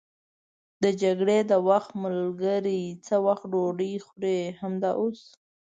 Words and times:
د 0.83 0.85
جګړې 1.01 1.39
د 1.51 1.53
وخت 1.67 1.91
ملګري 2.03 2.81
څه 3.05 3.15
وخت 3.27 3.43
ډوډۍ 3.53 3.93
خوري؟ 4.05 4.39
همدا 4.61 4.91
اوس. 5.01 5.21